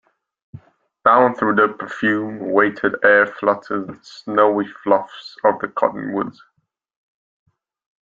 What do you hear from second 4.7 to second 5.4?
fluffs